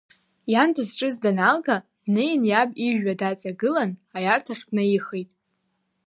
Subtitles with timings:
[0.51, 5.29] Иан дызҿыз даналга, днеин иаб ижәҩа даҵагылан аиарҭахь днаихеит.